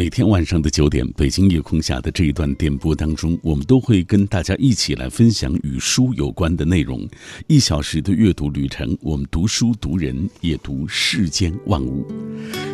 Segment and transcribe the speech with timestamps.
[0.00, 7.06] 每天晚上的九点，北京夜空下的这一段电波当中，我们都会跟大家一起来分享与书有关的内容。
[7.48, 12.10] 一小时的阅读旅程，我们读书读人，也读世间万物。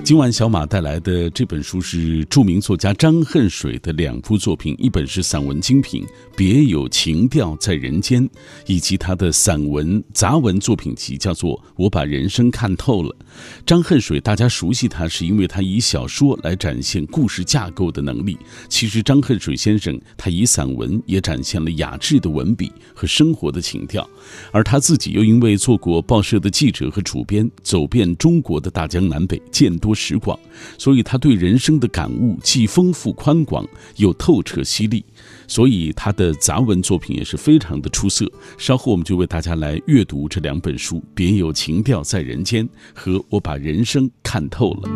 [0.05, 6.05] 今晚小马带来的这本书是著名作家张恨水的两部作品，一本是散文精品
[6.37, 8.23] 《别有情调在人间》，
[8.67, 13.11] 以及他的散文杂文作品集，叫做《我把人生看透了》。
[13.67, 17.05] 张恨水，大家熟悉他，是因为他以小说来展现。
[17.07, 18.39] 故事架构的能力，
[18.69, 24.09] 其实张恨水先生他以散文也展现了雅致的文笔和生活的情调，
[24.53, 30.39] 而他自己又因为做过报社的记者和主编，走遍中国的大江南北，见多识广，
[30.79, 35.03] 所以他对人生的感悟既丰富宽广，又透彻犀利，
[35.49, 38.31] 所以他的杂文作品也是非常的出色。
[38.59, 42.65] 稍后我们就为大家来阅读这两本书：《别有情调在人间》
[42.95, 44.89] 和《我把人生看透了》。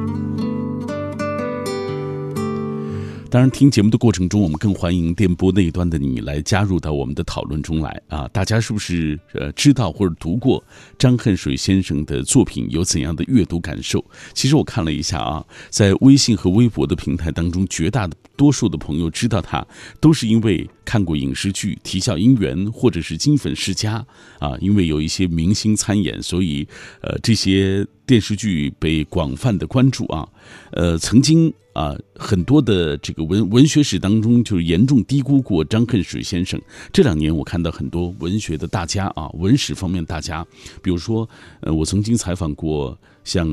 [3.30, 8.27] 当然，听节目的过程中，我们更欢迎电波那一端的你来加入到我们的讨论中来啊！
[8.33, 10.62] 大家是不是呃知道或者读过
[10.98, 14.05] 张恨水先生的作品，有怎样的阅读感受？
[14.34, 19.64] 其实我看了一下啊，在微信和微博的平台当中，绝大多数的朋友知道他，
[20.01, 24.05] 都是因为看过影视剧《啼笑姻缘》或者是《金粉世家》
[24.45, 26.67] 啊，因为有一些明星参演，所以
[27.01, 30.28] 呃这些电视剧被广泛的关注啊。
[30.73, 31.55] 呃，曾经。
[31.81, 36.61] 啊，很多的这个文文学史当中，就是严重低估过张恨水先生。
[36.92, 40.47] 这两年，我看到很多文学的大家啊，文史方面大家，
[40.83, 41.27] 比如说，
[41.61, 43.48] 呃，我曾经采访过像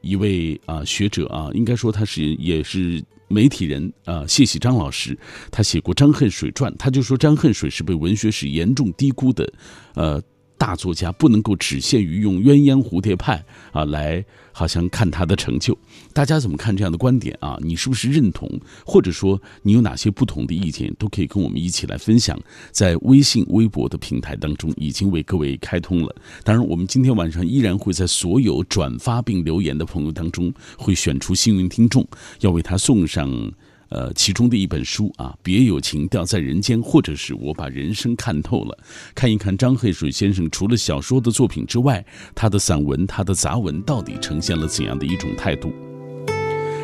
[0.00, 5.16] 一位啊学者啊，应该说他是也是媒体人啊，谢喜章老师，
[5.52, 9.52] 他写过张恨水传，他就说张恨水是被文学史严重低估的，
[9.94, 10.20] 呃。
[10.64, 15.76] 大作家不能够只限于用鸳鸯蝴蝶派啊来，好像看他的成就。
[16.14, 17.58] 大家怎么看这样的观点啊？
[17.60, 18.48] 你是不是认同？
[18.86, 22.40] 或者说你有哪些不同的意见，都可以跟我们一起来分享。
[22.70, 26.16] 在微信、微博的平台当中，已经为各位开通了。
[26.42, 32.08] 当然，我们今天晚上依然会在所有转发并留言的朋友当中，会选出幸运听众，
[32.40, 33.52] 要为他送上。
[33.94, 38.76] 呃，其中的一本书啊，别有情调在人间，或者是我把人生看透了，
[39.14, 42.04] 看一看张恨水先生除了小说的作品之外，
[42.34, 45.72] 他的散文、他的杂文到底呈现了怎样的一种态度？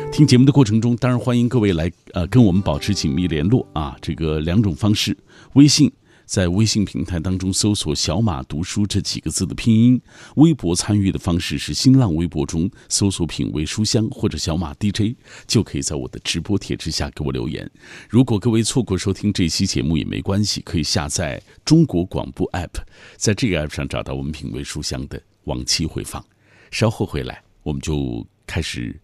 [0.09, 5.17] 听节目的过程中，当然欢迎各位来呃跟我们保持紧密联络啊，这个两种方式，
[5.53, 5.91] 微信。
[6.31, 10.01] 在微信平台当中搜索“小马读书”这几个字的拼音，
[10.37, 17.69] 微博参与的方式是新浪微博中搜索“品味书香”或者“小马 DJ”，就可以在我的直播帖之下给我留言。
[18.07, 22.81] 如果各位错过收听这期节目也没关系，可以下载中国广播 app，
[23.17, 26.25] 在这个 app 上找到我们“品味书香”的往期回放。
[26.71, 28.97] 稍后回来，我们就开始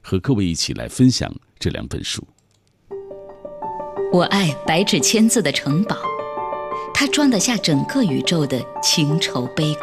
[0.00, 2.26] 和各位一起来分享这两本书。
[4.14, 5.94] 我爱白纸千字的城堡。
[7.02, 9.80] 它装得下整个宇宙的情愁悲苦，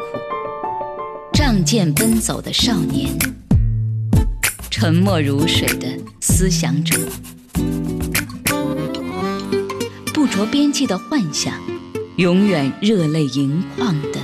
[1.33, 3.09] 仗剑奔走的少年，
[4.69, 5.87] 沉默如水的
[6.21, 6.95] 思想者，
[10.13, 11.55] 不着边际的幻想，
[12.17, 14.19] 永远热泪盈眶的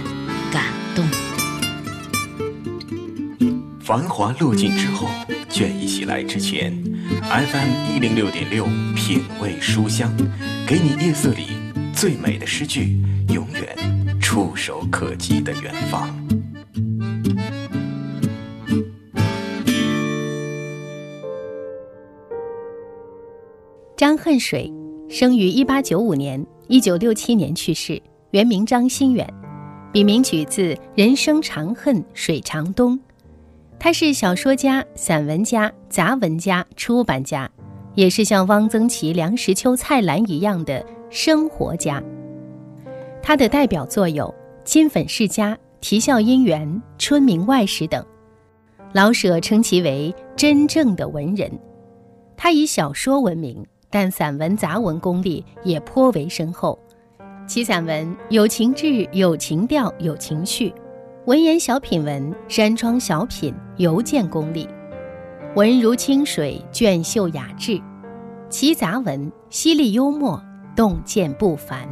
[0.51, 0.65] 感
[0.95, 1.03] 动。
[3.81, 5.07] 繁华落尽之后，
[5.49, 6.71] 倦意袭来之前
[7.23, 8.65] ，FM 一零六点六，
[8.95, 10.15] 品味书香，
[10.67, 11.62] 给你夜色里。
[11.93, 12.97] 最美的诗句，
[13.29, 16.09] 永远触手可及的远方。
[23.95, 24.69] 张恨水
[25.07, 29.25] 生于一八九五年，一九六七年去世，原名张心远，
[29.93, 32.99] 笔名取自“人生长恨水长东”。
[33.79, 37.49] 他是小说家、散文家、杂文家、出版家，
[37.95, 40.85] 也是像汪曾祺、梁实秋、蔡澜一样的。
[41.15, 42.03] 生活家，
[43.21, 44.25] 他的代表作有
[44.63, 48.03] 《金粉世家》《啼笑姻缘》《春明外史》等，
[48.93, 51.51] 老舍称其为真正的文人。
[52.35, 56.79] 他以小说闻名，但散文杂文功力也颇为深厚。
[57.45, 60.73] 其散文有情致、有情调、有情绪，
[61.27, 64.67] 文言小品文、山庄小品尤见功力，
[65.55, 67.79] 文如清水，隽秀雅致；
[68.49, 70.43] 其杂文犀利幽默。
[70.75, 71.87] 洞见不凡。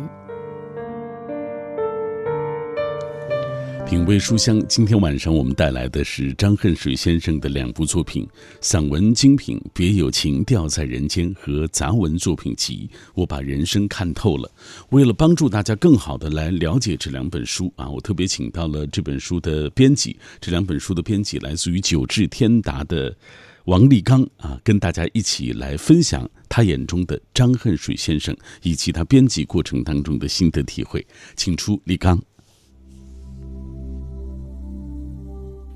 [3.86, 8.28] 品味书香，今天晚上我们带来的是张恨水先生的两部作品：
[8.60, 14.50] 散文精品《别有情调在人间》和杂文作品集《我把人生看透了》。
[14.89, 20.18] 为了帮助大家更好的来了解这两本书啊，我特别请到了这本书的编辑。
[20.39, 23.16] 这两本书的编辑来自于九智天达的。
[23.65, 31.05] 王立刚啊，跟大家一起来分享他眼中的张恨水先生以及他编辑过程当中的心得体会。
[31.35, 32.19] 请出立刚。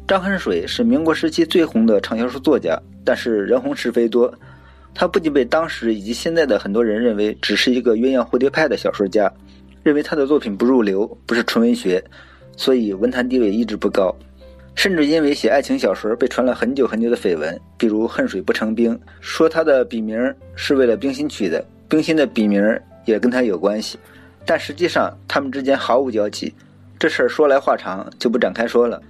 [0.07, 4.33] 张恨水是民国时期最红的畅销书作家，但是人红是非多。
[4.93, 9.31] 他不仅被当时以及现在的很多人认为只是一个鸳鸯蝴蝶派的小说家，
[9.83, 12.03] 认为他的作品不入流，不是纯文学，
[12.55, 14.15] 所以文坛地位一直不高。
[14.75, 22.61] 甚至因为写爱情小说被传了很久很久的绯闻，比如“恨水不成冰”，说他的笔名是为了冰心取的，冰心的笔名
[23.05, 23.97] 也跟他有关系。
[24.45, 26.53] 但实际上他们之间毫无交集。
[26.99, 29.01] 这事儿说来话长，就不展开说了。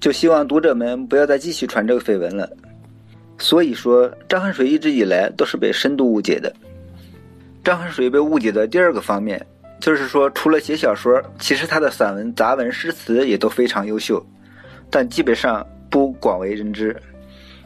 [0.00, 2.48] 就希望读者们不要再继续传这个绯闻了。
[3.38, 6.52] 所以说，张恨水一直以来都是被深度误解的。
[7.64, 9.44] 张恨水被误解的第二个方面，
[9.80, 14.24] 就是说，除了写小说，其实他的散文、杂文、诗词也都非常优秀。
[14.90, 16.96] 但基本上不广为人知。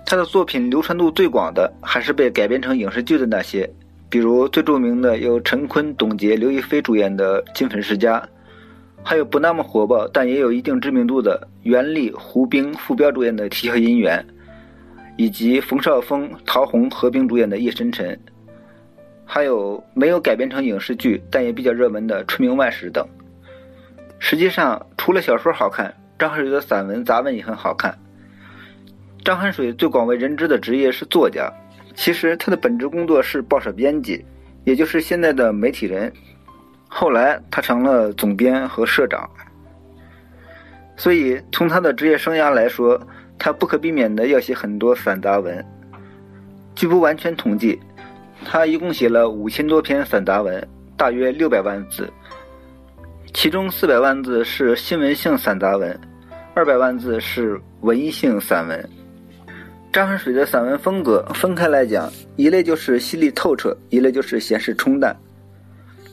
[0.04, 3.70] 他的作品流传度最广的还是被改编成影视剧的那些，
[4.10, 8.18] 比如最著名的由陈坤、董洁、刘亦菲主演的《金粉世家》，
[9.02, 14.18] 还有不那么火爆但也有一定知名度的袁立、胡兵、傅彪主演的《啼笑姻缘》，
[15.16, 18.12] 以及冯绍峰、陶虹何冰主演的《夜深沉》，
[19.24, 23.06] 还有没有改编成影视剧但也比较热门的《春明万史》等。
[24.18, 25.94] 实际上，除了小说好看。
[26.22, 27.92] 张恨水的散文、杂文也很好看。
[29.24, 31.52] 张恨水最广为人知的职业是作家，
[31.96, 34.24] 其实他的本职工作是报社编辑，
[34.62, 36.12] 也就是现在的媒体人。
[36.86, 39.28] 后来他成了总编和社长。
[40.96, 43.00] 所以从他的职业生涯来说，
[43.36, 45.66] 他不可避免的要写很多散杂文。
[46.76, 47.80] 据不完全统计，
[48.44, 50.64] 他一共写了五千多篇散杂文，
[50.96, 52.08] 大约六百万字，
[53.34, 56.00] 其中四百万字是新闻性散杂文。
[56.54, 58.88] 二百万字是文艺性散文。
[59.90, 65.16] 张恨水的散文风格分开来讲，一类就是犀利透彻，一类就是闲适冲淡。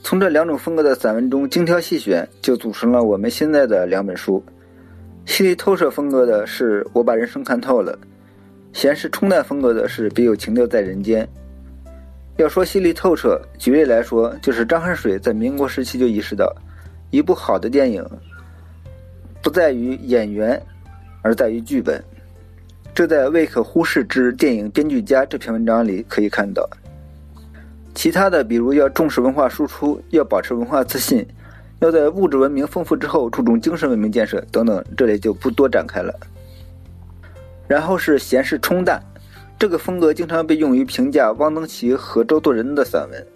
[0.02, 4.42] 从这两种风格的散文中精挑细选，就组成了我们现在的两本书。
[5.26, 7.92] 犀利透彻风格的是《我把人生看透了》，
[8.72, 11.22] 闲适冲淡风格的是《别有情调在人间》。
[12.38, 16.50] 要说犀利透彻，举例来说，就是张恨水在民国时期就意识到，
[17.10, 18.02] 一部好的电影。
[19.42, 20.60] 不在于演员，
[21.22, 22.02] 而在于剧本。
[22.94, 26.68] 这在《未可忽视之电影编剧家》这篇文章里可以看到。
[27.94, 31.26] 其他的，比如要重视文化输出，要保持文化自信，
[31.80, 36.14] 要在物质文明丰富之后注重精神文明建设等等，这里就不多展开了。
[37.66, 39.02] 然后是闲适冲淡，
[39.58, 43.26] 这个风格经常被用于评价汪曾祺和周作人的散文，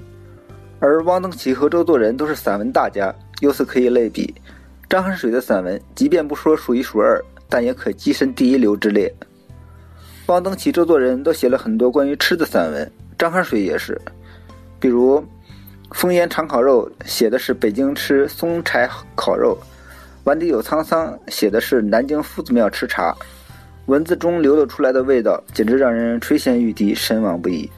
[0.81, 4.35] 而汪曾祺和周作人都是散文大家，由此可以类比。
[4.94, 9.12] 张恨水的散文，即便不说数一数二，但也可跻身第一流之列。
[10.26, 12.88] 汪曾祺、周作人都写了很多关于吃的散文，
[13.19, 14.00] 张恨水也是。
[14.79, 15.19] 比如
[15.91, 19.58] 《烽烟长烤肉》写的是北京吃松柴烤肉，
[20.23, 23.12] 《碗底有沧桑》写的是南京夫子庙吃茶，
[23.87, 27.69] 文字中流露出来的味道，简直让人垂涎欲滴，神往不已。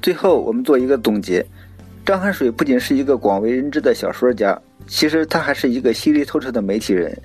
[0.00, 1.44] 最后，我们做一个总结：
[2.02, 4.58] 张恨水不仅是一个广为人知的小说家。
[4.86, 7.16] 其实他还是一个犀利透彻的媒体人，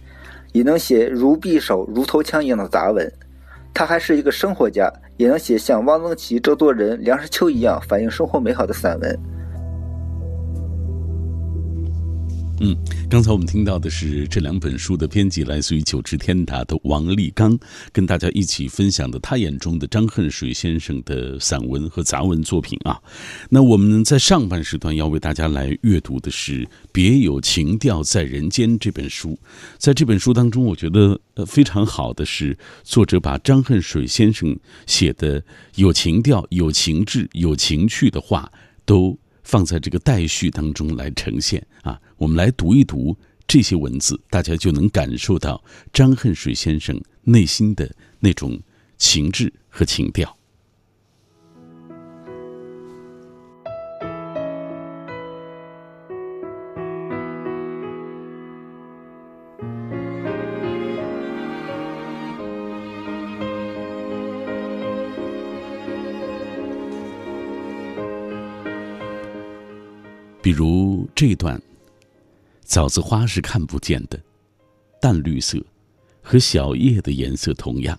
[0.54, 3.12] 也能写如匕首、如头枪一样的杂文。
[3.74, 9.20] 他还是一个生活家，也能写像汪曾祺、周作人、梁实秋一样反映生活美好的散文。
[12.62, 12.76] 嗯，
[13.10, 17.58] 刚才我们听到的是这两本书的编辑来自于九池天达的王立刚，
[17.94, 23.00] 跟大家一起分享的他眼中的张恨水先生的散文和杂文作品啊。
[23.50, 29.40] 那我们在上半时段要为大家来阅读的是《别有情调在人间》这本书。
[29.78, 34.54] 在这本书当中，我觉得呃非常好的是，作者把张恨水先生
[34.86, 35.42] 写的
[35.76, 38.52] 有情调、有情致、有情趣的话
[38.84, 39.18] 都。
[39.50, 45.60] 放在这个待续当中来呈现啊，我们来读一读这些文字，大家就能感受到
[45.92, 48.62] 张恨水先生内心的那种
[49.00, 50.38] 情致和情调。
[70.50, 71.62] 比如这段，
[72.64, 74.20] 枣子花是看不见的，
[75.00, 75.64] 淡绿色，
[76.24, 77.96] 和小叶的颜色同样，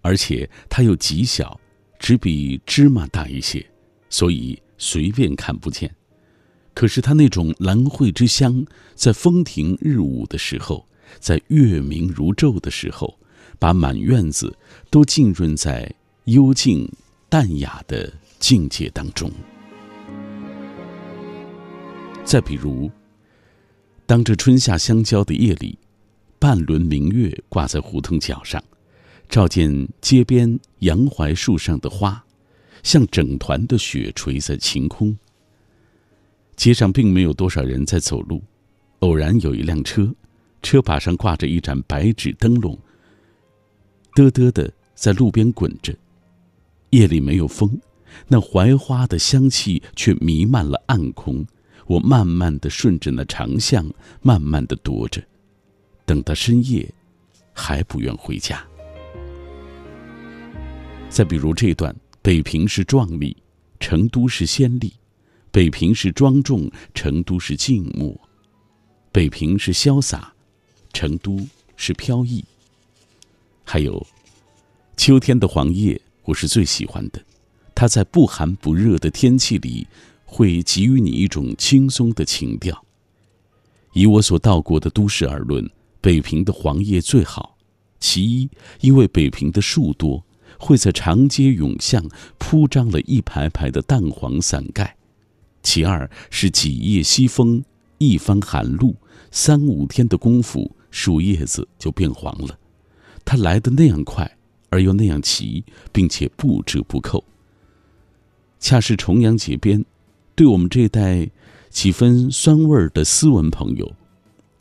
[0.00, 1.60] 而且它又极小，
[1.98, 3.68] 只比芝麻大一些，
[4.08, 5.92] 所以随便看不见。
[6.74, 10.86] 可是它那种兰蕙之香，在风停日舞的时候，
[11.18, 13.18] 在月明如昼的时候，
[13.58, 14.56] 把满院子
[14.90, 15.92] 都浸润在
[16.26, 16.88] 幽静
[17.28, 19.28] 淡雅的境界当中。
[22.30, 22.88] 再比如，
[24.06, 25.76] 当这春夏相交的夜里，
[26.38, 28.62] 半轮明月挂在胡同角上，
[29.28, 32.24] 照见街边杨槐树上的花，
[32.84, 35.18] 像整团的雪垂在晴空。
[36.54, 38.40] 街上并没有多少人在走路，
[39.00, 40.14] 偶然有一辆车，
[40.62, 42.78] 车把上挂着一盏白纸灯笼，
[44.14, 45.92] 嘚嘚的在路边滚着。
[46.90, 47.76] 夜里没有风，
[48.28, 51.44] 那槐花的香气却弥漫了暗空。
[51.90, 53.84] 我慢慢的顺着那长巷，
[54.22, 55.20] 慢慢的踱着，
[56.06, 56.88] 等到深夜，
[57.52, 58.64] 还不愿回家。
[61.08, 61.92] 再比如这段：
[62.22, 63.36] 北平是壮丽，
[63.80, 64.88] 成都是仙丽；
[65.50, 68.16] 北平是庄重，成都是静默；
[69.10, 70.32] 北平是潇洒，
[70.92, 71.44] 成都
[71.74, 72.44] 是飘逸。
[73.64, 74.06] 还有，
[74.96, 77.20] 秋天的黄叶，我是最喜欢的，
[77.74, 79.84] 它在不寒不热的天气里。
[80.30, 82.84] 会给予你一种轻松的情调。
[83.92, 85.68] 以我所到过的都市而论，
[86.00, 87.58] 北平的黄叶最好。
[87.98, 88.48] 其一，
[88.80, 90.24] 因为北平的树多，
[90.56, 92.08] 会在长街涌巷
[92.38, 94.94] 铺张了一排排的淡黄伞盖；
[95.64, 97.64] 其二是几夜西风，
[97.98, 98.94] 一番寒露，
[99.32, 102.56] 三五天的功夫，树叶子就变黄了。
[103.24, 107.24] 它来的那样快，而又那样齐，并且不折不扣。
[108.60, 109.84] 恰是重阳节边。
[110.40, 111.28] 对我们这一代
[111.68, 113.94] 几分酸味儿的斯文朋友，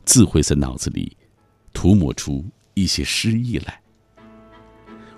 [0.03, 1.15] 自会在脑子里
[1.71, 2.43] 涂抹出
[2.74, 3.79] 一些诗意来。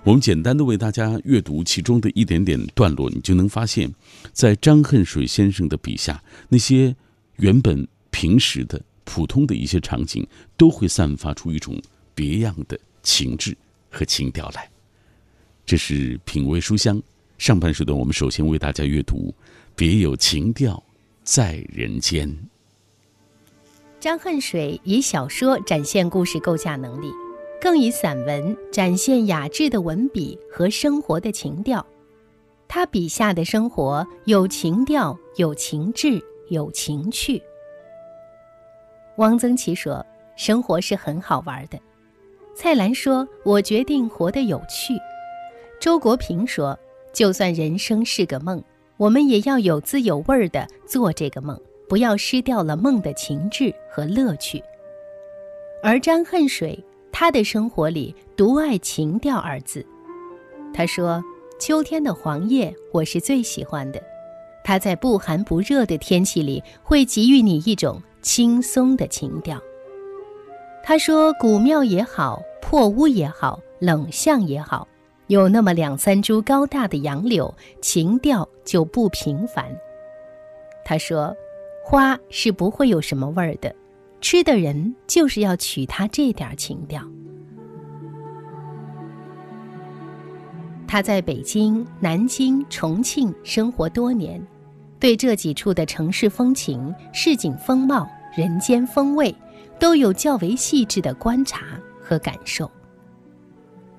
[0.04, 3.92] 我们简单的为大家阅读其中的一点点段落，你就能发现，
[4.32, 6.94] 在张恨水先生的笔下，那些
[7.38, 10.24] 原本平时的普通的一些场景，
[10.56, 11.76] 都会散发出一种
[12.14, 13.56] 别样的情致
[13.90, 14.70] 和情调来。
[15.66, 17.02] 这是品味书香
[17.36, 19.34] 上半时段，我们首先为大家阅读。
[19.74, 20.82] 别有情调，
[21.24, 22.30] 在人间。
[23.98, 27.10] 张恨水以小说展现故事构架能力，
[27.60, 31.84] 更以散文展现雅致的文笔和生活的情调。
[32.68, 37.42] 他笔下的生活有情调，有情致，有情趣。
[39.16, 40.04] 汪曾祺说
[40.36, 41.78] ：“生活是很好玩的。”
[42.54, 44.94] 蔡澜说：“我决定活得有趣。”
[45.80, 46.78] 周国平说
[47.12, 48.62] ：“就算人生是个梦。”
[49.02, 54.62] 我们也要有滋有味儿的做这个梦，不要失掉了梦的情致和乐趣。
[55.82, 56.78] 而张恨水，
[57.10, 59.84] 他的生活里独爱情调二字。
[60.72, 61.20] 他说
[61.58, 64.00] ：“秋天的黄叶，我是最喜欢的。
[64.62, 69.60] 它在不寒不热的天气里，会给予你一种轻松的情调。”
[70.84, 74.86] 他说：“古庙也好，破屋也好，冷巷也好。”
[75.32, 79.64] 有那么两三株高大的杨柳，情调就不平凡。
[80.84, 81.34] 他说
[81.82, 83.74] ：“花是不会有什么味儿的，
[84.20, 87.02] 吃的人就是要取它这点情调。”
[90.86, 94.38] 他在北京、南京、重庆生活多年，
[95.00, 99.34] 对这几处的城市风情、市井风貌、人间风味，
[99.78, 101.64] 都有较为细致的观察
[101.98, 102.70] 和感受。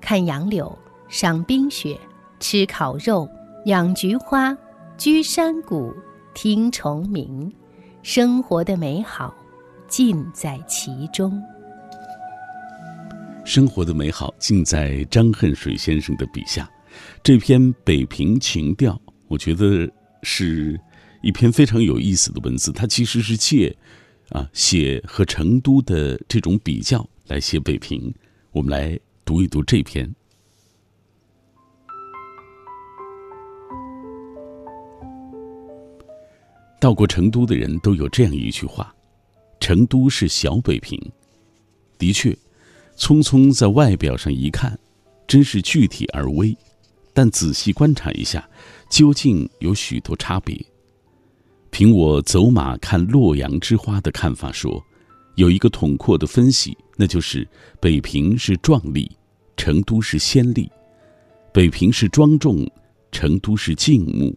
[0.00, 0.78] 看杨柳。
[1.14, 1.96] 赏冰雪，
[2.40, 3.30] 吃烤肉，
[3.66, 4.52] 养菊花，
[4.98, 5.94] 居山谷，
[6.34, 7.52] 听虫鸣，
[8.02, 9.32] 生活的美好
[9.86, 11.40] 尽在其中。
[13.44, 16.68] 生活的美好尽在张恨水先生的笔下。
[17.22, 18.92] 这篇《北平情调》，
[19.28, 19.88] 我觉得
[20.24, 20.76] 是
[21.22, 22.72] 一篇非常有意思的文字。
[22.72, 23.72] 它其实是借
[24.30, 28.12] 啊写和成都的这种比较来写北平。
[28.50, 30.12] 我们来读一读这篇。
[36.84, 38.94] 到过成都的人都有这样一句话
[39.58, 41.00] ：“成都是小北平。”
[41.96, 42.36] 的确，
[42.98, 44.78] 匆匆在外表上一看，
[45.26, 46.54] 真是具体而微；
[47.14, 48.46] 但仔细观察一下，
[48.90, 50.62] 究竟有许多差别。
[51.70, 54.78] 凭我走马看洛阳之花的看法说，
[55.36, 57.48] 有一个统括的分析，那就是
[57.80, 59.10] 北平是壮丽，
[59.56, 60.68] 成都是仙丽；
[61.50, 62.70] 北平是庄重，
[63.10, 64.30] 成都是静穆；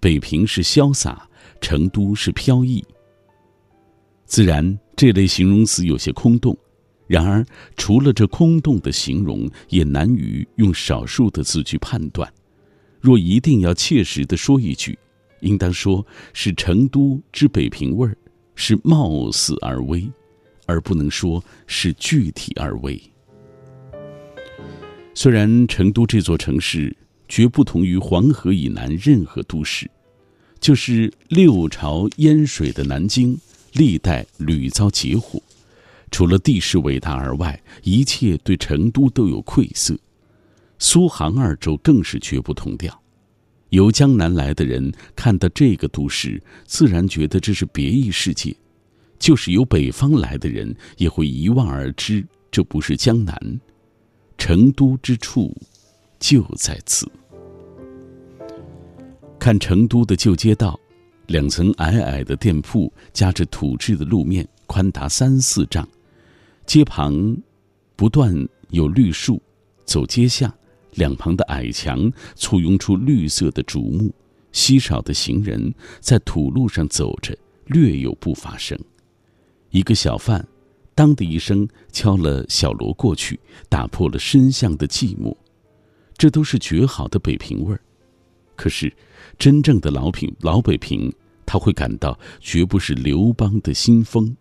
[0.00, 1.28] 北平是潇洒。
[1.60, 2.84] 成都是飘逸，
[4.24, 6.56] 自然这类形容词有些空洞。
[7.06, 7.44] 然而，
[7.76, 12.32] 除了这空洞的形容，也难于用少数的字去判断。
[13.00, 14.96] 若一定要切实的说一句，
[15.40, 18.16] 应当说是成都之北平味儿，
[18.54, 20.08] 是貌似而微，
[20.66, 23.00] 而不能说是具体而微。
[25.14, 29.90] 虽然成都这座城市绝不同于黄河以南任何都市，
[30.60, 33.36] 就是六朝淹水的南京，
[33.72, 35.42] 历代屡遭劫火。
[36.10, 39.96] 除了地势伟大而外，一切对成都都有愧色。
[40.78, 43.00] 苏杭二州更是绝不同调。
[43.70, 48.52] 由江南来的人看到这个都市，自然觉得这是别异世界；
[49.18, 53.60] 就是由北方来的人，也会一望而知这不是江南。
[54.36, 55.56] 成都之处，
[56.18, 57.08] 就在此。
[59.40, 60.78] 看成都的旧街道，
[61.28, 65.88] 两层矮矮的店铺，夹着土质的路面，宽达三四丈。
[66.66, 67.34] 街旁
[67.96, 69.40] 不断有绿树，
[69.86, 70.52] 走街巷，
[70.92, 74.14] 两旁的矮墙簇拥出绿色的竹木，
[74.52, 78.78] 稀少的行人在土路上走着，略有不发声。
[79.70, 80.46] 一个小贩，
[80.94, 85.34] 当的一声敲了小锣过去，打破了深巷的寂寞。
[86.18, 87.80] 这都是绝好的北平味儿。
[88.60, 88.92] 可是，
[89.38, 91.10] 真正的老平老北平，
[91.46, 94.36] 他会感到绝不是刘邦的新风。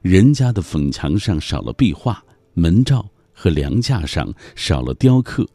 [0.00, 2.24] 人家的粉墙上少了壁画，
[2.54, 5.46] 门罩和梁架上少了雕刻，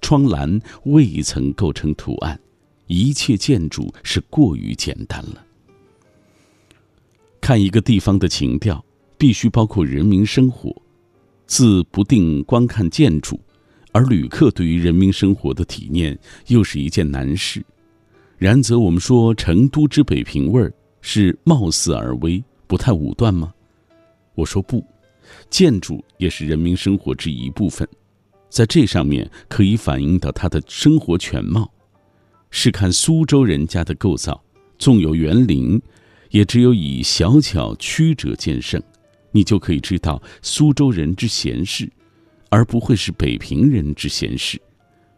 [0.00, 2.36] 窗栏未曾构成图案，
[2.88, 5.46] 一切建筑是过于简单了。
[7.40, 8.84] 看一个地方的情调，
[9.16, 10.74] 必须包括人民生活，
[11.46, 13.38] 自不定观看建筑，
[13.92, 17.64] 而旅客对于人民生活的体验又是一件难事。
[18.36, 23.52] 然则我们说成都之北平味儿是貌似而微，不太武断吗？
[24.34, 24.84] 我说不，
[25.50, 27.88] 建筑也是人民生活之一部分，
[28.48, 31.68] 在这上面可以反映到他的生活全貌。
[32.50, 34.40] 试看苏州人家的构造，
[34.78, 35.80] 纵有园林，
[36.30, 38.80] 也只有以小巧曲折见胜，
[39.32, 41.90] 你就可以知道苏州人之闲适，
[42.48, 44.60] 而不会是北平人之闲事。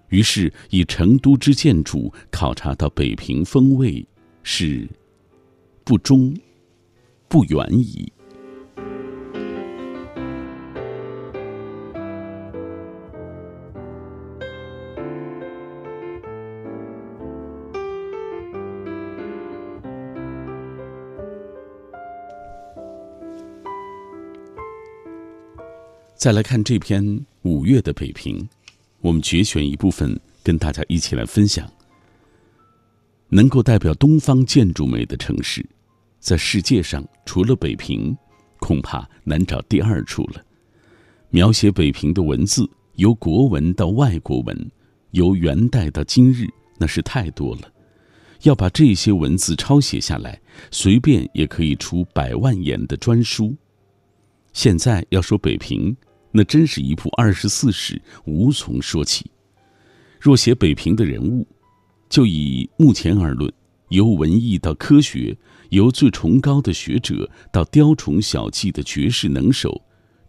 [0.09, 4.05] 于是以成都之建筑考察到北平风味，
[4.43, 4.89] 是
[5.85, 6.37] 不忠
[7.29, 8.13] 不远矣。
[26.21, 28.47] 再来看这篇五月的北平，
[29.01, 31.67] 我们节选一部分跟大家一起来分享。
[33.31, 35.65] 能够代表东方建筑美的城市，
[36.19, 38.15] 在世界上除了北平，
[38.59, 40.45] 恐怕难找第二处了。
[41.31, 44.71] 描写北平的文字，由国文到外国文，
[45.13, 47.73] 由元代到今日，那是太多了。
[48.43, 50.39] 要把这些文字抄写下来，
[50.71, 53.57] 随便也可以出百万言的专书。
[54.53, 55.97] 现在要说北平。
[56.33, 59.31] 那真是一部二十四史，无从说起。
[60.21, 61.47] 若写北平的人物，
[62.09, 63.53] 就以目前而论，
[63.89, 65.37] 由文艺到科学，
[65.71, 69.81] 由最崇高的学者到雕虫小技的绝世能手，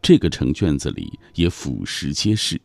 [0.01, 2.59] 这个成卷子里也俯拾皆是。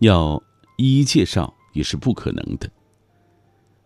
[0.00, 0.40] 要
[0.76, 2.70] 一一介绍也是不可能的。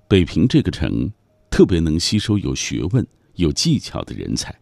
[0.08, 1.10] 北平这个城，
[1.50, 4.54] 特别能吸收有学问、有技巧的人才。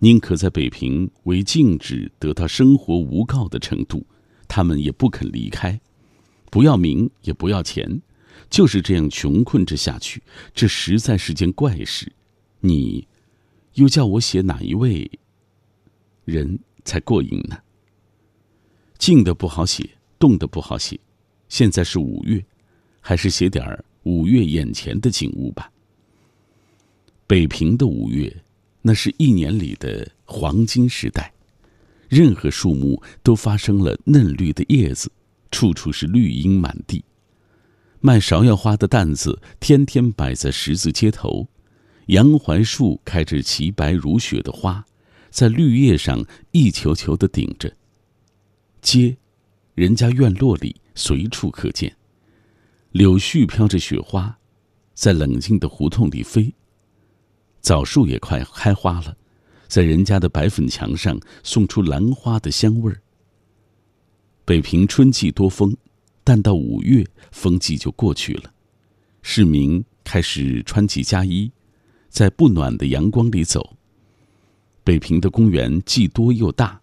[0.00, 4.06] 宁可在北平为静止得到生活无告的程度，
[4.46, 5.80] 他们也不肯离开。
[6.50, 8.00] 不要名也不要钱，
[8.48, 10.22] 就是这样穷困着下去，
[10.54, 12.12] 这实在是件怪事。
[12.60, 13.06] 你，
[13.74, 15.10] 又叫我写哪一位
[16.24, 17.58] 人才过瘾呢？
[18.98, 20.98] 静的不好写，动的不好写。
[21.48, 22.44] 现在是五月，
[23.00, 25.70] 还是写点儿五月眼前的景物吧。
[27.26, 28.32] 北平的五月。
[28.88, 31.30] 那是一年里的黄金时代，
[32.08, 35.12] 任何树木都发生了嫩绿的叶子，
[35.50, 37.04] 处处是绿荫满地。
[38.00, 41.46] 卖芍药花的担子天天摆在十字街头，
[42.06, 44.82] 杨槐树开着齐白如雪的花，
[45.28, 47.70] 在绿叶上一球球的顶着。
[48.80, 49.18] 街，
[49.74, 51.94] 人家院落里随处可见。
[52.92, 54.38] 柳絮飘着雪花，
[54.94, 56.54] 在冷静的胡同里飞。
[57.68, 59.14] 枣树也快开花了，
[59.66, 62.98] 在人家的白粉墙上送出兰花的香味儿。
[64.46, 65.76] 北平春季多风，
[66.24, 68.50] 但到五月风季就过去了，
[69.20, 71.52] 市民开始穿起家衣，
[72.08, 73.76] 在不暖的阳光里走。
[74.82, 76.80] 北平的公园既多又大，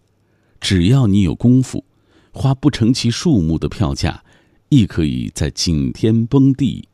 [0.60, 1.84] 只要你有功夫，
[2.30, 4.22] 花不成其数目的票价，
[4.68, 6.88] 亦可以在景天崩地、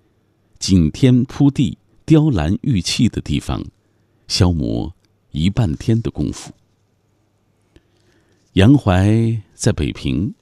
[0.58, 1.76] 景天铺地。
[2.04, 3.64] 雕栏玉砌的地方，
[4.32, 4.90] 消磨
[5.32, 6.50] 一半天的功夫。
[8.54, 10.32] 杨槐在北平，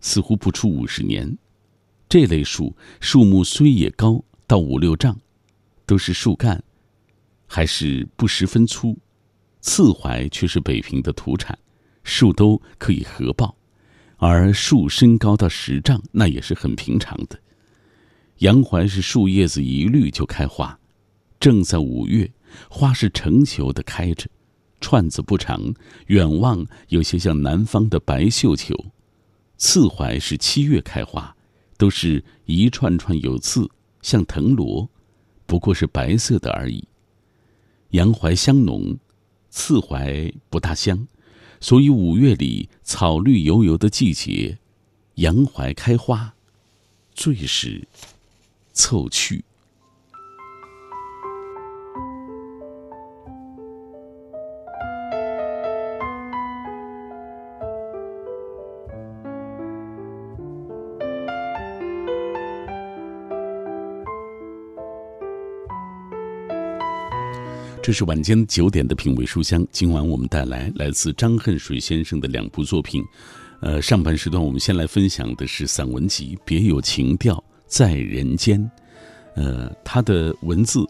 [0.00, 1.36] 似乎不出五十年，
[2.08, 5.14] 这类树树木虽也高到五六丈，
[5.84, 6.64] 都是树干，
[7.46, 8.96] 还是不十分粗。
[9.60, 11.58] 刺槐却是北平的土产，
[12.02, 13.54] 树都可以合抱，
[14.16, 17.38] 而树身高到十丈，那也是很平常的。
[18.38, 20.80] 杨槐是树叶子一绿就开花，
[21.38, 22.32] 正在五月，
[22.68, 24.28] 花是成球的开着，
[24.80, 25.74] 串子不长，
[26.06, 28.74] 远望有些像南方的白绣球。
[29.56, 31.36] 刺槐是七月开花，
[31.76, 33.68] 都是一串串有刺，
[34.02, 34.88] 像藤萝，
[35.46, 36.86] 不过是白色的而已。
[37.90, 38.98] 洋槐香浓。
[39.52, 41.08] 刺槐不大香，
[41.58, 44.56] 所以五月里草绿油油的季节，
[45.16, 46.32] 洋槐开花，
[47.14, 47.88] 最是
[48.72, 49.44] 凑趣。
[67.82, 69.66] 这是晚间九点的品味书香。
[69.72, 73.02] 今晚我们带来来自张恨水先生的两部作品。
[73.62, 78.60] 呃，上半时段我们先来分享的是散文集《别有情调在人间》。
[79.34, 80.80] 呃，他的文字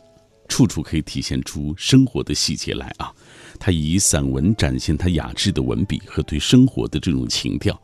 [0.48, 3.12] 处处可以体现出生活的细节来啊。
[3.60, 7.80] 他以散文展现他雅致的文笔和对生活的这种情调。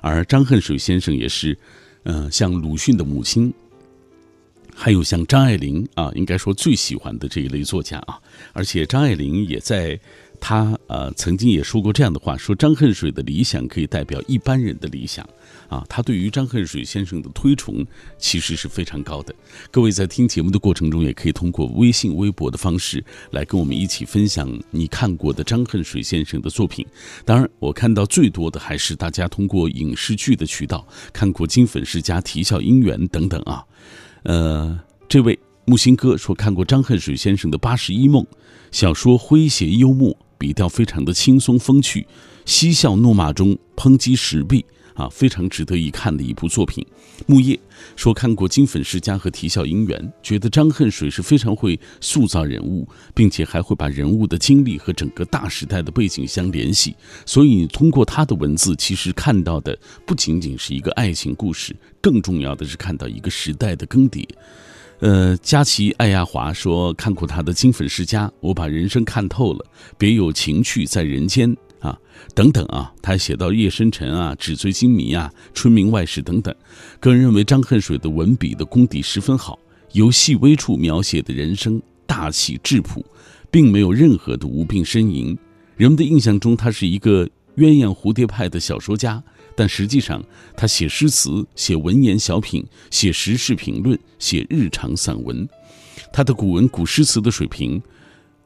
[0.00, 1.56] 而张恨水先生也是，
[2.02, 3.54] 呃，像鲁迅的母亲。
[4.80, 8.16] 还有像张爱玲啊，应该说最喜欢的这一类作家啊，
[8.52, 9.98] 而且张爱玲也在
[10.38, 15.28] 她呃曾经也说过这样的话，说张恨水的理想可以代表一般人的理想
[15.68, 17.84] 啊，他对于张恨水先生的推崇
[18.18, 19.34] 其实是非常高的。
[19.72, 26.86] 各位在听节目的过程中，也可以通过微信、微博的方式来跟我们一起分享你看过的张恨水先生的作品。
[27.24, 33.64] 当然，我看到最多的还是大家通过影视剧的渠道看过《金粉世家》《啼笑姻缘》等等啊。
[34.28, 38.22] 呃，这位木心哥说看过张恨水先生的《八十一梦》
[38.70, 42.06] 小说，诙谐幽默，笔调非常的轻松风趣，
[42.44, 44.66] 嬉笑怒骂中抨击时弊
[44.98, 46.84] 啊，非常值得一看的一部作品。
[47.26, 47.58] 木叶
[47.94, 64.26] 说看过《金粉世家》和《啼笑姻缘》，觉得张恨水是非常会塑造人物，并且还会把人物的经历和整个大时代的背景相联系，所以你通过他的文字，其实看到的不仅仅是一个爱情故事，更重要的是看到一个时代的更迭。
[64.98, 69.64] 呃，佳琪艾亚华说看过他的《金粉世家》，我把人生看透了，
[69.96, 71.56] 别有情趣在人间。
[71.80, 71.98] 啊，
[72.34, 76.54] 等等啊，他写到夜深沉啊，纸醉金迷啊，春明外事等等。
[76.98, 79.58] 个人认为张恨水的文笔的功底十分好，
[79.92, 83.04] 由细微处描写的人生大气质朴，
[83.50, 85.36] 并没有任何的无病呻吟。
[85.76, 87.24] 人们的印象中他是一个
[87.56, 89.22] 鸳鸯蝴蝶派的小说家，
[89.54, 90.22] 但实际上
[90.56, 95.48] 他写诗词、写文言小品、写时事评论、写日常散文，
[96.12, 97.80] 他的古文古诗词的水平。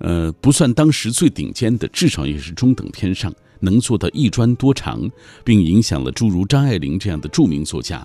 [0.03, 5.09] 呃，不算当时最顶尖的，至少也是中等偏上，能做到一专多长，
[5.45, 8.05] 并影响了诸如张爱玲这样的著名作家。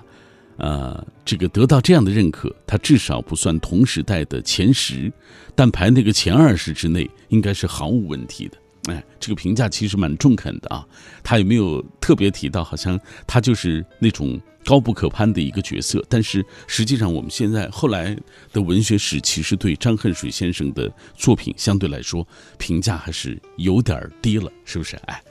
[0.58, 5.12] 呃，这个得到这样的认可，他至少不算同时代的前十，
[5.56, 8.58] 但排那个前二十之内，应该是毫无问题的。
[8.94, 10.86] 哎，这个评价其实蛮中肯的啊。
[11.24, 16.06] 他也没有特别提到，好像他就是那种高不可攀的一个角色。
[16.10, 18.14] 但是实际上，我们现在后来
[18.52, 22.28] 的文学史其实对张恨水先生的作品相对来说
[22.58, 24.98] 评价还是有点低了，是不是？
[25.06, 25.24] 哎，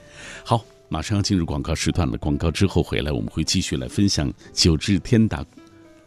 [0.43, 2.17] 好，马上要进入广告时段了。
[2.17, 5.45] 广告之后回来，我们会继续来分享九智天达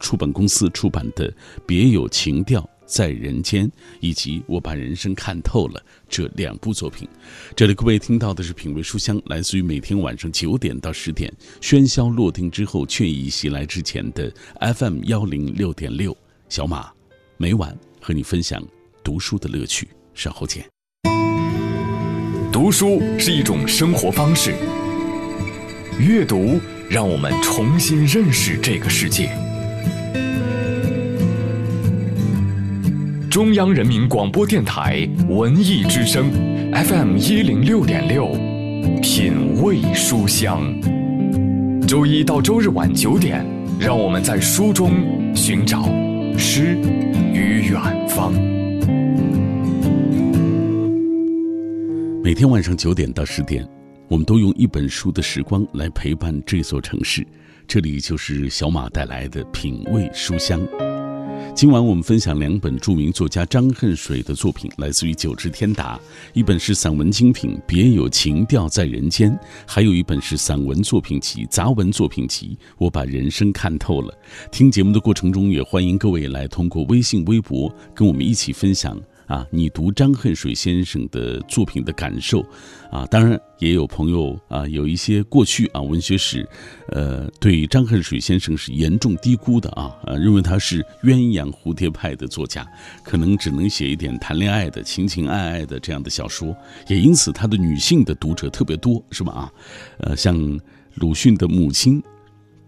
[0.01, 1.31] 出版公司出版的
[1.65, 2.59] 《别有情调》。
[2.83, 5.81] 在人间，以及我把人生看透了
[6.11, 7.07] 这两部作品。
[7.55, 14.31] 这里各位听到的是品味书香，来自于每天晚上九点到十点，喧嚣落定之后，却意袭来之前的
[14.75, 16.15] FM 幺零六点六。
[16.49, 16.91] 小马
[17.37, 18.61] 每晚和你分享
[19.03, 20.63] 读书的乐趣，稍后见。
[22.51, 24.53] 读书是一种生活方式，
[25.97, 29.31] 阅读让我们重新认识这个世界。
[33.31, 36.29] 中央人民广播电台文艺之声
[36.73, 38.27] ，FM 一零六点六，
[39.01, 40.61] 品味书香。
[41.87, 43.45] 周一到周日晚九点，
[43.79, 44.91] 让我们在书中
[45.33, 45.85] 寻找
[46.37, 46.75] 诗
[47.33, 48.33] 与远方。
[52.21, 53.65] 每天晚上九点到十点，
[54.09, 57.25] 我们都用一本书的时光来陪伴这座城市。
[57.65, 60.59] 这里就是小马带来的品味书香。
[61.53, 65.99] 今晚我们分享两本著名作家张恨水的作品，来自于九芝天达。
[66.33, 69.31] 一本是散文精品《别有情调在人间》，
[69.67, 72.57] 还有一本是散文作品集、杂文作品集。
[72.79, 74.11] 我把人生看透了。
[74.51, 78.99] 听节目的过程中，也欢迎各位来通过微信、微博跟我们一起分享。
[79.31, 82.45] 啊，你读张恨水先生的作品的感受，
[82.91, 86.45] 啊，当然也有朋友啊，有一些过去啊文学史，
[86.89, 92.67] 呃，对张恨水先生是严重低估的啊，呃，认为他是鸳鸯蝴蝶派的作家，
[93.05, 96.53] 可能只能写一点谈恋爱的、情情爱爱的这样的小说，
[96.89, 99.31] 也因此他的女性的读者特别多，是吧？
[99.31, 99.53] 啊，
[99.99, 100.59] 呃，像
[100.95, 102.03] 鲁迅的母亲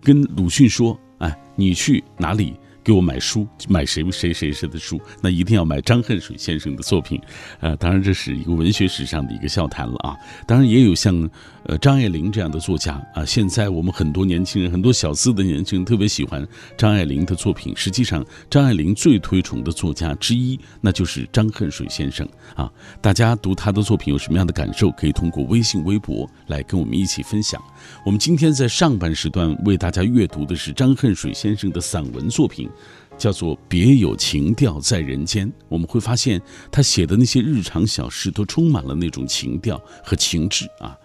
[0.01, 7.19] 跟鲁迅说：“哎，你去哪里？”给我买书，买谁谁谁谁的书，那一定要买张恨水先生的作品，
[7.61, 10.15] 呃，当然这是一个文学史上的一个笑谈了啊。
[10.45, 11.29] 当然也有像
[11.65, 13.23] 呃张爱玲这样的作家啊。
[13.25, 16.45] 现在我们很多年轻人，很多小资的年轻人特别喜欢
[16.77, 17.73] 张爱玲的作品。
[17.75, 22.69] 实际上，张爱玲最推崇的作家之一，那就是张恨水先生啊。
[23.01, 24.91] 大家读他的作品有什么样的感受？
[24.91, 27.61] 可以通过微信、微博来跟我们一起分享。
[28.05, 32.69] 我们今天在上半时段为大家阅读的是张恨水先生的散文作品。
[33.17, 35.51] 叫做别有情调在人间。
[35.67, 40.97] 我们会发现，他写的那些日常小事都充满了那种情调和情致啊，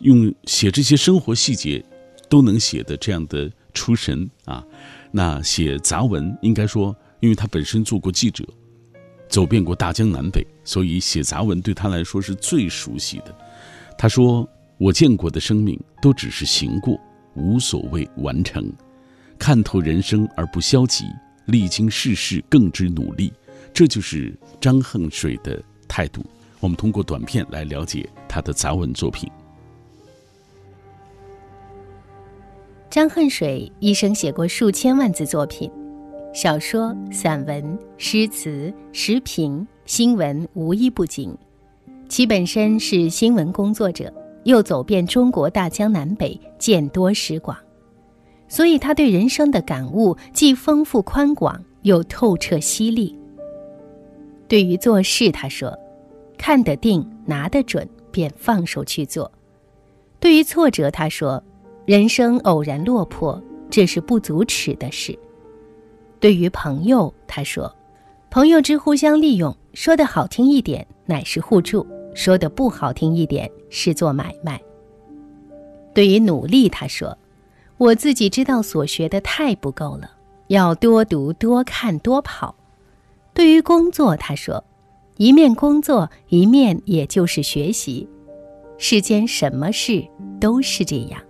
[0.00, 1.84] 用写这些生活细节，
[2.28, 4.64] 都能写的这样的出神啊。
[5.10, 8.44] 那写杂文，应该说，因为他本身做过记者，
[9.28, 13.36] 走遍过大江南北，所以写杂文对他来说是最熟悉的。
[13.98, 16.98] 他说：“我见过的生命都只是行过，
[17.34, 18.72] 无所谓完成，
[19.42, 21.04] 看透人生而不消极。”
[21.46, 23.32] 历经世事，更知努力，
[23.74, 26.24] 这就是张恨水的态度。
[26.60, 29.28] 我们通过短片来了解他的杂文作品。
[32.88, 35.68] 张恨水一生写过数千万字作品，
[36.32, 41.36] 小说、散文、诗词、时评、新闻无一不精。
[42.08, 47.58] 其本身是新闻工作者，又走遍中国大江南北，见多识广。
[48.52, 53.18] 所以，他对人生的感悟既丰富宽广，又透彻犀利。
[54.46, 55.74] 对于做事，他说
[56.36, 59.32] ：“看得定，拿得准，便放手去做。”
[60.20, 61.42] 对于挫折，他说
[61.86, 65.18] ：“人生偶然落魄，这是不足耻的事。”
[66.20, 67.74] 对于朋友，他说
[68.28, 74.60] ：“朋友之互相利用，说的好听一点，乃是互助；说的不好听一点，是做买卖。”
[75.94, 77.16] 对于努力，他说。
[77.82, 80.08] 我自己知道所学的太不够了，
[80.46, 82.54] 要多读多看多跑。
[83.34, 84.62] 对于工作，他说
[85.18, 88.08] ：“一面工作，一面也就是学习。
[88.78, 90.06] 世间什么事
[90.40, 91.20] 都是这样。”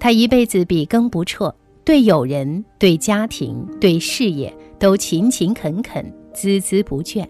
[0.00, 7.24] 他一辈子笔耕不辍，对友人、对家庭、对事业都勤勤恳恳、孜孜不倦，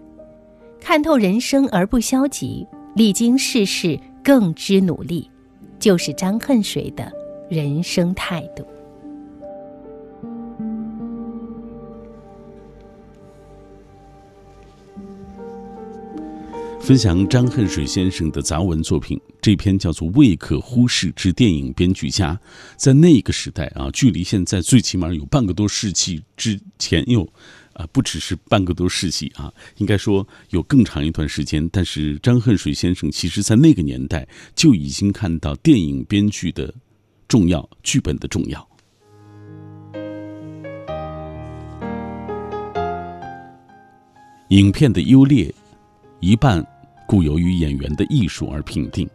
[0.81, 5.29] 看透人生而不消极，历经世事更知努力，
[5.77, 7.11] 就是张恨水的。
[7.49, 8.65] 人生态度。
[16.79, 22.33] 分享张恨水先生的杂文作品，这篇叫做《未可忽视之电影编剧家》。
[22.77, 27.27] 在那个时代啊，距离现在最起码有半个多世纪之前，有
[27.73, 31.67] 啊，不只是半个多世纪啊，应该说有更长一段时间。
[31.71, 36.73] 但是张恨水先生其实在那个年代就已经看到电影编剧的。
[37.35, 38.65] 重要剧本的重要。
[44.51, 45.53] 影片的优劣，
[46.21, 46.65] 一半
[47.05, 49.05] 故由于演员的艺术而评定；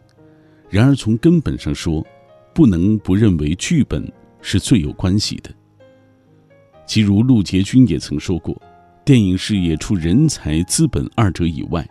[0.69, 2.05] 然而从根本上说，
[2.53, 4.07] 不能不认为剧本
[4.39, 5.49] 是最有关系的。
[6.85, 8.55] 即如陆杰君也曾说过
[9.03, 11.83] ：“电影事业除人才、资本二者以外，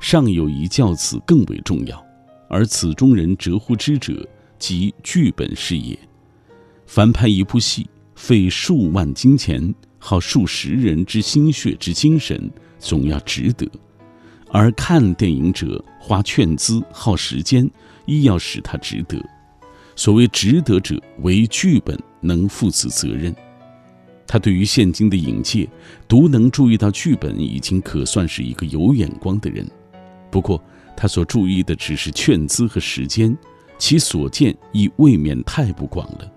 [0.00, 2.04] 尚有一教子更为重要，
[2.48, 5.98] 而此中人折乎之者。”即剧本事业，
[6.86, 13.66] 凡拍一部戏，费数万金钱，耗数十人之心血之精神，总要值得；
[14.50, 17.70] 而看电影者花券资耗时间，
[18.06, 19.24] 亦要使他值得。
[19.94, 23.34] 所谓值得者，为剧本能负此责任。
[24.26, 25.68] 他对于现今的影界，
[26.06, 29.66] 独能注意到剧本，已经可算是一个有眼光的人。
[30.30, 30.62] 不过，
[30.96, 33.36] 他所注意的只是券资和时间。
[33.78, 36.30] 其所见亦未免太不广了。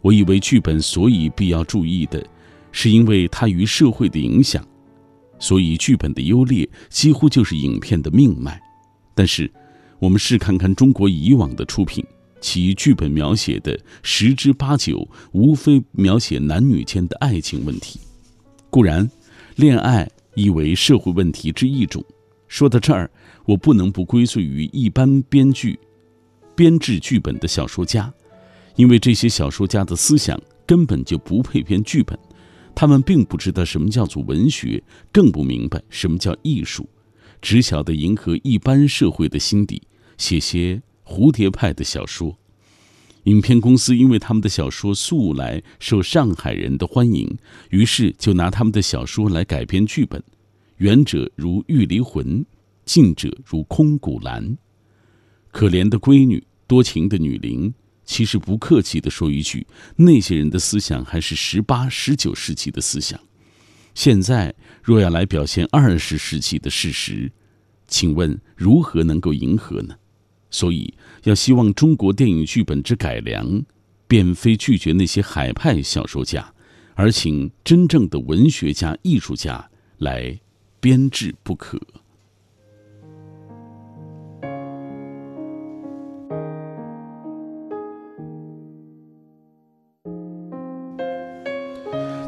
[0.00, 2.24] 我以为剧本所以必要注意的，
[2.70, 4.64] 是因为它与社会的影响，
[5.38, 8.60] 所以剧本的优劣几乎就是影片的命脉。
[9.14, 9.50] 但是，
[9.98, 12.04] 我们试看看中国以往的出品，
[12.40, 18.00] 其剧本描写的十之八九，无非描写男女间的爱情问题。
[18.70, 19.08] 固然，
[19.54, 22.04] 恋爱亦为社会问题之一种。
[22.48, 23.08] 说到这儿，
[23.44, 25.78] 我不能不归罪于一般编剧、
[26.62, 28.14] 编制剧本的小说家，
[28.76, 32.16] 因为这些小说家的思想根本就不配编剧本，
[32.72, 36.88] 他们并不知道什么叫做文学，更不明白什么叫艺术，
[37.40, 39.82] 只晓得迎合一般社会的心底，
[40.16, 42.38] 写些蝴蝶派的小说。
[43.24, 47.36] 影片公司因为他们的小说素来受上海人的欢迎，
[47.70, 50.22] 于是就拿他们的小说来改编剧本。
[50.76, 52.24] 远者如《玉离魂》，
[52.84, 54.50] 近者如《空谷兰》。
[55.50, 57.74] 可怜的闺女，多情的女伶。
[58.04, 63.20] 其实不客气地说一句，那些人的思想还是十八、十九世纪的思想。
[63.94, 67.30] 现在若要来表现二十世纪的事实，
[67.86, 69.94] 请问如何能够迎合呢？
[70.50, 73.62] 所以，要希望中国电影剧本之改良，
[74.08, 76.54] 便非拒绝那些海派小说家，
[76.94, 80.40] 而请真正的文学家、艺术家来。
[80.80, 81.80] 编制不可。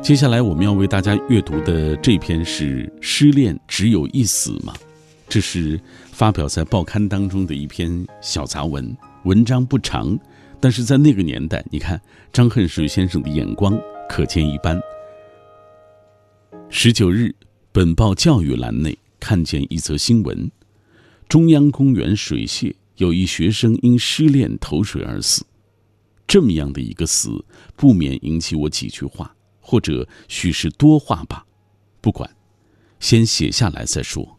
[0.04, 4.74] 接下来我们要为大家阅读的这篇是《失恋只有一死》吗？
[5.30, 5.80] 这是
[6.12, 10.18] 发表在报刊当中的一篇小杂文，文章不长，
[10.60, 11.98] 但是在那个年代，你看
[12.30, 14.78] 张恨水先生的眼光可见一斑。
[16.68, 17.34] 十九日。
[17.72, 20.50] 本报教育栏内看见一则新闻：
[21.28, 25.46] 中央公园水榭有一学生因失恋投水而死。
[26.26, 27.42] 这么样的一个死，
[27.74, 31.46] 不免引起我几句话，或者许是多话吧。
[32.02, 32.30] 不管，
[33.00, 34.38] 先写下来再说。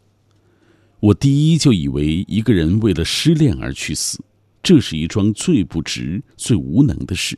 [1.00, 4.18] 我第一就以为一个人为了失恋而去死，
[4.62, 7.36] 这是一桩最不值、最无能的事。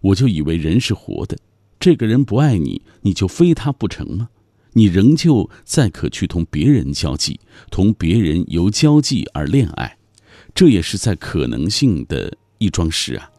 [0.00, 1.36] 我就以为人是活的，
[1.80, 4.28] 这个人不爱你，你就非他不成吗？
[4.76, 7.38] 你仍旧再可去同别人交际，
[7.70, 9.98] 同别人由交际而恋爱，
[10.54, 13.30] 这也是在可能性的一桩事啊！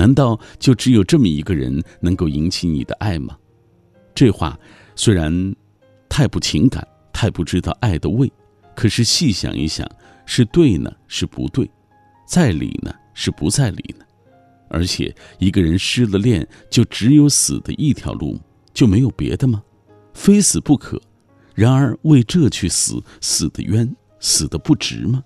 [0.00, 3.36] 难道就只有这么一个人能够引起你的爱吗？
[4.14, 4.58] 这话
[4.96, 5.54] 虽然
[6.08, 6.82] 太不情感，
[7.12, 8.32] 太不知道爱的味，
[8.74, 9.86] 可是细想一想，
[10.24, 11.70] 是对呢，是不对？
[12.26, 14.06] 在理呢，是不在理呢？
[14.70, 18.40] 而且一个人失了恋，就只有死的一条路，
[18.72, 19.62] 就没有别的吗？
[20.14, 20.98] 非死不可，
[21.54, 25.22] 然而为这去死，死的冤，死的不值吗？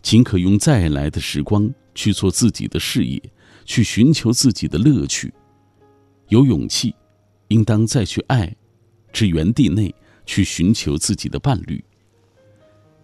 [0.00, 3.20] 尽可用再来的时光去做自己的事业，
[3.64, 5.32] 去寻求自己的乐趣。
[6.28, 6.94] 有勇气，
[7.48, 8.54] 应当再去爱，
[9.12, 11.82] 至原地内去寻求自己的伴侣。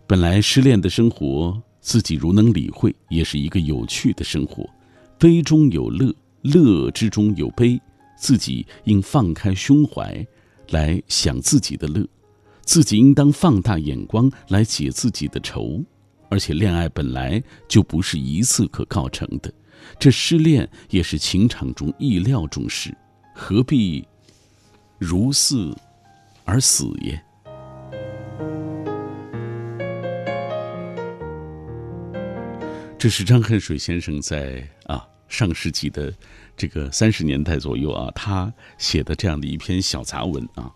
[0.06, 4.68] 本来失恋的生活，自己如能理会，也是一个有趣的生活。
[5.18, 7.80] 悲中有乐，乐之中有悲，
[8.16, 10.26] 自己应放开胸怀。
[10.70, 12.06] 来想自己的乐，
[12.64, 15.82] 自己应当放大眼光来解自己的愁，
[16.28, 19.52] 而且恋爱本来就不是一次可告成的，
[19.98, 22.96] 这失恋也是情场中意料中事，
[23.34, 24.06] 何必
[24.98, 25.76] 如死
[26.44, 27.22] 而死耶？
[32.98, 36.12] 这是张恨水先生在啊上世纪的。
[36.56, 40.70] 这个三十年代左右啊，他写的这样的一篇小杂文啊，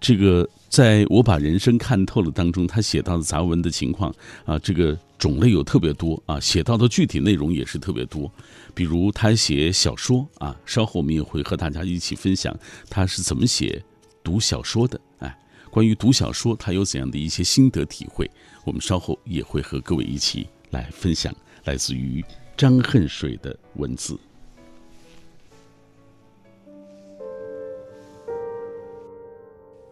[0.00, 8.30] 这个在我把人生看透了当中，他写到的杂文的情况啊，这个种类有特别多啊，写到的具体内容也是特别多。
[8.74, 12.56] 比如他写小说啊，稍后我们也会和大家一起分享
[12.88, 13.82] 他是怎么写
[14.22, 15.00] 读小说的。
[15.20, 15.38] 哎，
[15.70, 18.30] 关于读小说，他有怎样的一些心得体会，
[18.64, 22.22] 我们稍后也会和各位一起来分享，来自于
[22.56, 24.18] 张恨水的文字。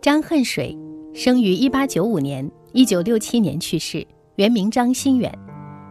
[0.06, 0.78] 张恨水
[1.12, 5.36] 生于一八九五年，一九六七年去世，原名张心远，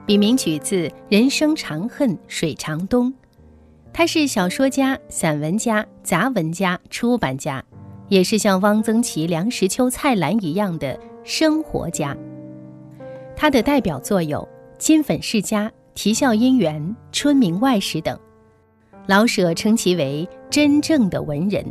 [0.08, 3.14] 笔名取自“人生长恨水长东”。
[3.92, 7.62] 他是小说家、散文家、杂文家、出版家，
[8.08, 12.16] 也是像汪曾祺、梁实秋、蔡澜一样的生活家。
[13.36, 14.40] 他的代表作有
[14.78, 18.18] 《金粉世家》《啼笑姻缘》《春明外史》等，
[19.08, 21.66] 老舍称其为真正的文人。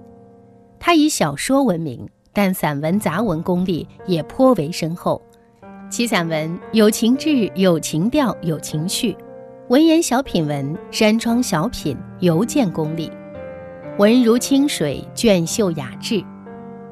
[0.78, 2.06] 他以小说闻名。
[2.34, 5.22] 但散文、杂文功力也颇为深厚，
[5.88, 9.16] 其散文有情志、有情调、有情绪；
[9.68, 13.08] 文言小品文、山庄小品尤见功力，
[13.98, 16.24] 文如清水，隽秀雅致；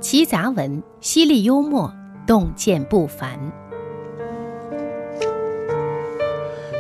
[0.00, 1.92] 其杂文犀利幽默，
[2.24, 3.36] 洞见不凡。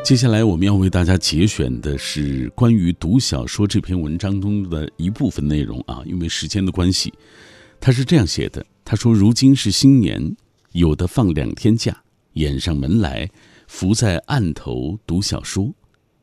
[0.04, 7.12] 接下来我们要为大家节选的是关于读小说这篇文章中的一部分内容啊，因为时间的关系。
[7.84, 10.36] 他是这样写的：“他说，如今是新年，
[10.70, 12.04] 有的放两天假，
[12.34, 13.28] 掩上门来，
[13.66, 15.72] 伏在案头读小说；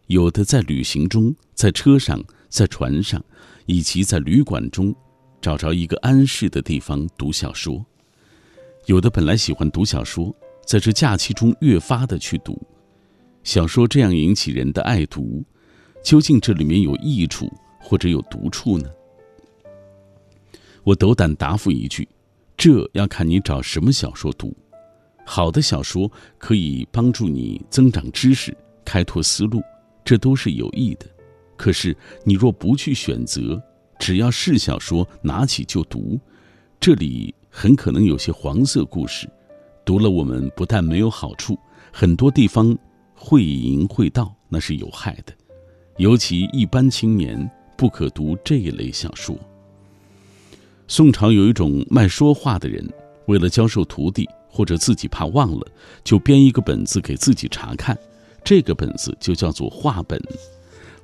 [0.08, 3.22] 有的在旅行中，在车上，在船上，
[3.66, 4.96] 以及在旅馆中，
[5.42, 7.84] 找着一个安适的地方读小说；
[8.86, 10.34] 有的本来喜欢读小说，
[10.66, 12.58] 在这假期中越发的去读
[13.44, 15.44] 小说，这样引起人的爱读，
[16.06, 17.52] 究竟这里面有益处
[17.82, 18.90] 或者有毒处呢？”
[20.84, 22.08] 我斗胆答复一句：
[22.58, 24.56] 这要看你找什么小说读。
[25.26, 29.62] 好的小说可以帮助你增长知识、开拓思路，
[30.04, 31.06] 这都是有益的。
[31.56, 33.62] 可是你若不去选择，
[34.00, 36.20] 只要是小说拿起就读，
[36.80, 39.30] 这里很可能有些黄色故事，
[39.86, 41.60] 读了我们不但没有好处，
[41.92, 42.76] 很多地方
[43.14, 45.34] 会淫会道，那是有害的。
[45.98, 49.38] 尤其一般青年不可读这一类小说。
[50.92, 52.84] 宋朝有一种卖说话的人，
[53.28, 55.68] 为了教授徒弟，或者自己怕忘了，
[56.04, 57.96] 就编一个本子给自己查看。
[58.44, 60.20] 这个本子就叫做话本。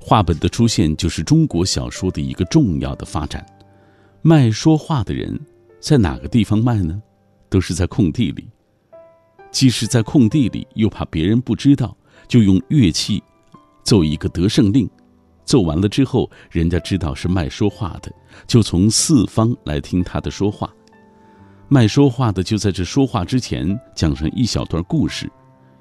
[0.00, 3.46] 话本的出现，就是中国小说的一个重要的发展。
[4.22, 5.38] 卖说话的人
[5.78, 7.00] 在哪个地方卖呢？
[7.48, 8.44] 都是在空地里。
[9.52, 13.22] 既是在空地里，又怕别人不知道，就用乐器
[13.84, 14.90] 奏一个得胜令。
[15.46, 18.12] 奏完了之后，人家知道是卖说话的，
[18.46, 20.70] 就从四方来听他的说话。
[21.68, 25.30] 卖说话的就在这说话之前讲上一小段故事，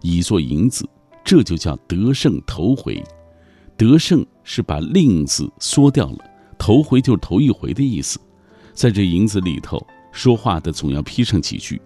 [0.02, 0.88] 以作引子，
[1.24, 3.04] 这就叫得胜头回。
[3.76, 6.18] 得胜是把令字缩掉了，
[6.58, 8.20] 头回就是头一回的意思。
[8.74, 11.82] 在这引子里头，说话的总要批上几句，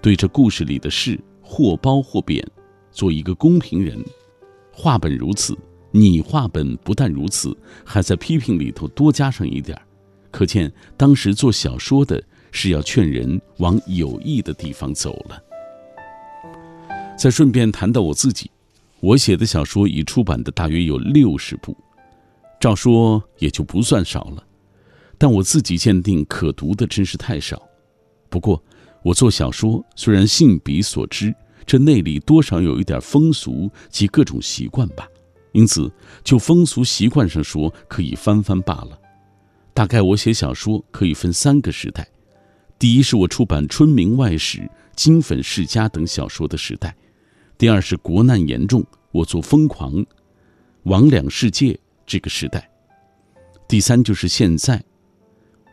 [0.00, 2.46] 对这故事里的事或褒或贬，
[2.90, 4.02] 做一个公平人。
[4.72, 5.56] 话本如此。
[5.96, 9.80] 拟话本不但如此，还在批评里头多加上一点
[10.30, 12.22] 可见当时做小说的
[12.52, 15.42] 是要劝人往有益的地方走了。
[17.16, 18.50] 再顺便谈到我自己，
[19.00, 21.74] 我写的小说已出版的大约有六十部，
[22.60, 24.44] 照说也就不算少了，
[25.16, 27.62] 但我自己鉴定可读的真是太少。
[28.28, 28.62] 不过
[29.02, 31.34] 我做小说虽然信笔所知，
[31.64, 35.08] 这内里多少有一点风俗及各种习惯吧。
[35.56, 35.90] 因此，
[36.22, 39.00] 就风俗习惯上说，可以翻翻罢了。
[39.72, 42.06] 大概我写小说可以分三个时代：
[42.78, 44.58] 第一是我出版《春明外史》
[44.94, 46.90] 《金粉世家》等小说的时代；
[47.56, 49.94] 第二是国难严重，我做《疯狂》
[50.84, 51.72] 《魍魉世界》
[52.04, 52.60] 这个时代；
[53.66, 54.84] 第三就是现在，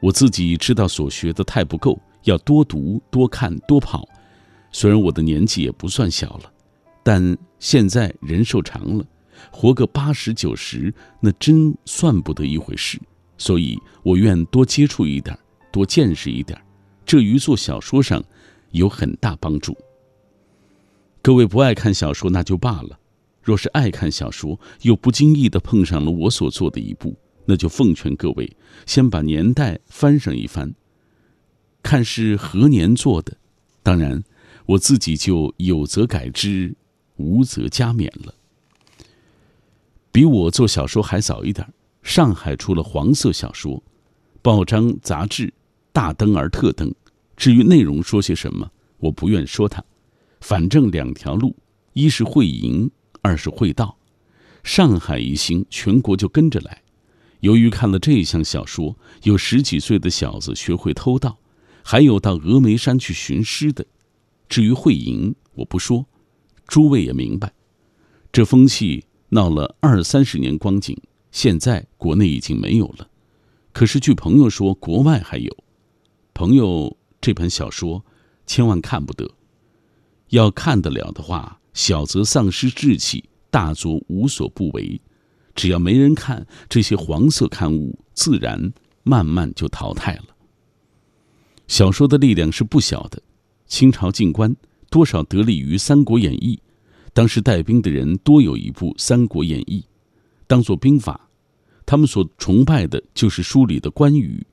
[0.01, 4.07] 我自己知道所学的太不够，要多读、多看、多跑。
[4.71, 6.49] 虽然我的年纪也不算小了，
[7.03, 9.05] 但现在人寿长了。
[9.51, 12.99] 活个八十九十，那真算不得一回事。
[13.37, 15.37] 所以我愿多接触一点，
[15.71, 16.59] 多见识一点，
[17.05, 18.23] 这于做小说上
[18.71, 19.75] 有很大帮助。
[21.21, 22.99] 各位不爱看小说那就罢了，
[23.41, 27.15] 若是爱看小说，又不经意的碰上了我所做的一部，
[27.45, 30.73] 那就奉劝各位先把年代翻上一翻，
[31.81, 33.35] 看是何年做的。
[33.81, 34.23] 当然，
[34.65, 36.75] 我自己就有则改之，
[37.17, 38.33] 无则加勉了。
[40.13, 41.67] 比我做小说还早一点，
[42.03, 43.81] 上海出了黄色小说，
[44.43, 45.51] 报章杂志
[45.91, 46.93] 大登而特登。
[47.35, 49.83] 至于内容说些什么，我不愿说它。
[50.39, 51.55] 反正两条路，
[51.93, 52.91] 一是会淫，
[53.23, 53.97] 二是会道。
[54.63, 56.83] 上海一兴，全国就跟着来。
[57.39, 61.39] 由于看了这一项小说，有十几岁的小子学会偷盗，
[61.81, 63.83] 还有到峨眉山去寻尸的。
[64.47, 66.05] 至于会淫，我不说，
[66.67, 67.51] 诸位也明白，
[68.31, 69.05] 这风气。
[69.33, 70.95] 闹了二三十年光景，
[71.31, 73.09] 现在国内已经没有了。
[73.71, 75.57] 可是据朋友说，国外还有。
[76.35, 78.05] 朋友这本小说，
[78.45, 79.27] 千万看不得。
[80.29, 85.01] 要看得了的话，小则丧失志气，大则无所不为。
[85.55, 88.71] 只要没人看，这些黄色刊物自然
[89.01, 90.25] 慢慢就淘汰了。
[91.67, 93.19] 小说的力量是不小的。
[93.65, 94.55] 清朝进官
[94.91, 96.59] 多少得力于《三国演义》。
[97.13, 99.81] 当时带兵的人多有一部《三国演义》，
[100.47, 101.29] 当做兵法。
[101.85, 104.45] 他们所崇拜的就是书里的关羽，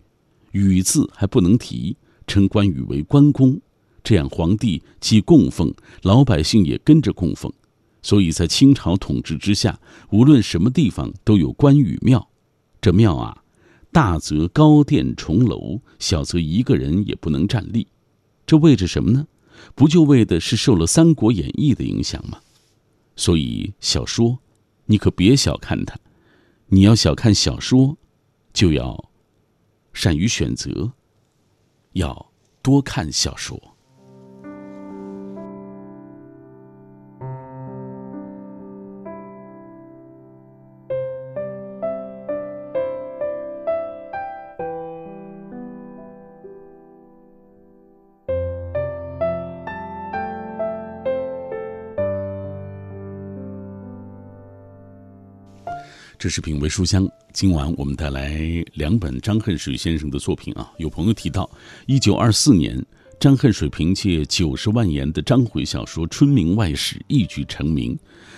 [0.52, 1.96] 羽字还不能提，
[2.26, 3.58] 称关羽为关公。
[4.02, 7.50] 这样皇帝既供奉，老百姓也跟着供奉。
[8.02, 9.78] 所以在清朝统治之下，
[10.10, 12.28] 无论什么地方都有关羽庙。
[12.80, 13.42] 这庙啊，
[13.92, 17.86] 大则高殿重楼，小则一个人也不能站立。
[18.44, 19.26] 这为着什么呢？
[19.74, 22.40] 不就为的是受了《三国演义》的影响吗？
[23.20, 24.38] 所以小说，
[24.86, 25.94] 你可别小看它。
[26.68, 27.98] 你要小看小说，
[28.50, 29.10] 就要
[29.92, 30.90] 善于选择。
[31.92, 33.76] 要多看小说。
[56.20, 58.38] 这是品味书香，今晚我们带来
[58.74, 60.70] 两本张恨水先生的作品啊。
[60.76, 61.48] 有朋友提到，
[61.86, 62.78] 一九二四年，
[63.20, 67.94] 张恨水凭借九十万言的章回小说《春明外史》一举成名。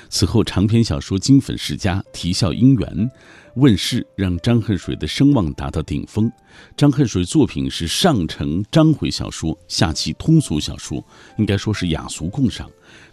[0.08, 3.08] 此后，长篇小说《金粉世家》《啼笑姻缘》
[3.54, 6.28] 问世，让张恨水的声望达到顶峰。
[6.76, 11.00] 张恨水作品是上承章回小说，下启通俗小说，
[11.38, 12.68] 应该说是雅俗共赏。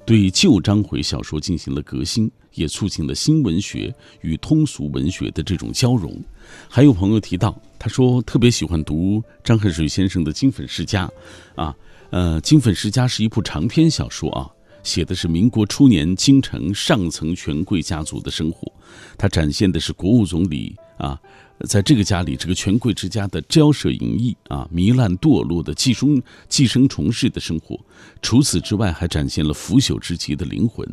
[0.07, 6.19] 对旧章回小说进行了革新，也促进了新文学与通俗文学的这种交融。
[6.67, 11.09] 还有朋友提到，他说特别喜欢读张恨水先生的《金粉世家》，
[11.61, 11.73] 啊，
[12.09, 14.51] 呃，《金粉世家》是一部长篇小说啊，
[14.83, 18.69] 写的是民国初年京城上层权贵家族的生活，
[19.17, 21.17] 它展现的是国务总理啊。
[21.67, 27.77] 在这个家里，这个权贵之家的骄奢淫逸啊，糜烂堕落的寄生寄生虫式的生活。
[28.21, 30.87] 除此之外，还展现了腐朽之极的灵魂。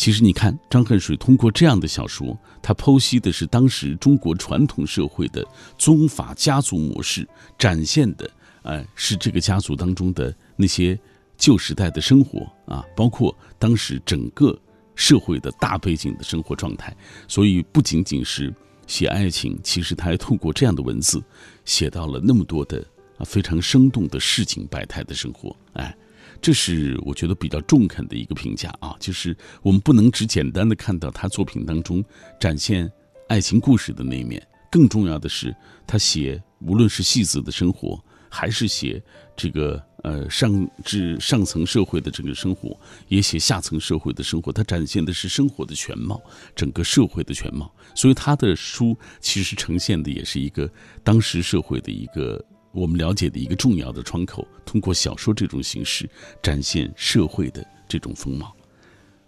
[0.00, 5.46] 其实，你看张恨水通过这样的小说，他剖析的是当时中国传统社会的
[5.76, 7.28] 宗法家族模式，
[7.58, 8.30] 展现的，
[8.62, 10.98] 呃，是这个家族当中的那些
[11.36, 14.58] 旧时代的生活啊，包括当时整个
[14.94, 16.96] 社会的大背景的生活状态。
[17.28, 18.50] 所以，不仅仅是。
[18.86, 21.22] 写爱情，其实他还透过这样的文字，
[21.64, 22.84] 写到了那么多的
[23.18, 25.54] 啊非常生动的市井百态的生活。
[25.74, 25.96] 哎，
[26.40, 32.04] 这是我觉得比较中肯的一个评价啊，就是我们不能只简单的看到他作品当中
[32.38, 32.90] 展现
[33.28, 35.54] 爱情故事的那一面，更重要的是
[35.86, 39.02] 他写无论是戏子的生活，还是写
[39.36, 39.82] 这个。
[40.02, 42.74] 呃，上至上层社会的这个生活，
[43.08, 46.18] 也写下层社会的生活，他展现的是生活的全貌，
[46.56, 47.70] 整个社会的全貌。
[47.94, 50.66] 所以他的书其实呈现的也是一个
[51.04, 54.46] 当时社会的一个我们了解的一个重要的窗口。
[54.64, 56.08] 通过小说这种形式
[56.42, 58.54] 展现社会的这种风貌。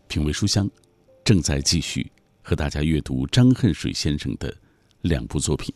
[0.07, 0.71] 品味书香，
[1.25, 2.11] 正在继续
[2.43, 4.55] 和大家阅读张恨水先生的
[5.01, 5.75] 两部作品。